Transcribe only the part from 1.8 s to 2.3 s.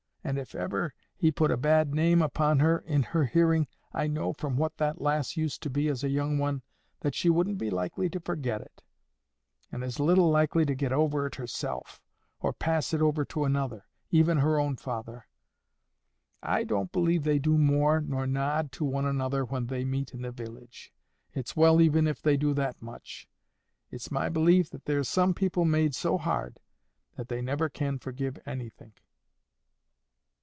name